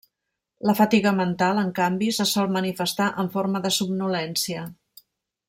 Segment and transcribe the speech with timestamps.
[0.69, 4.67] La fatiga mental, en canvi, se sol manifestar en forma de somnolència.